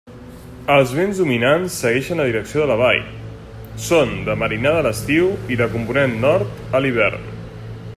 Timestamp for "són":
3.89-4.17